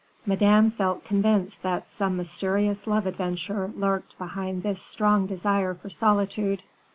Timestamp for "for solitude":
5.75-6.63